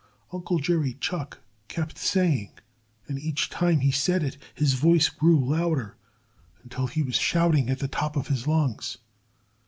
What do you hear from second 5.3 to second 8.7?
louder, until he was shouting at the top of his